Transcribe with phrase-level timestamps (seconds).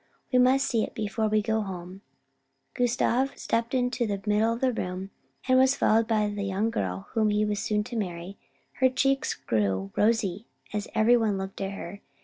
[0.33, 2.01] "We must see it before we go home."
[2.73, 5.11] Gustav stepped out into the middle of the room
[5.47, 8.35] and was followed by the young girl whom he was soon to marry.
[8.79, 12.01] Her cheeks grew rosy as every one looked at her.